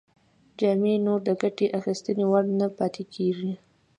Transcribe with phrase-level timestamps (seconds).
[0.59, 3.51] جامې نور د ګټې اخیستنې وړ نه پاتې کیږي.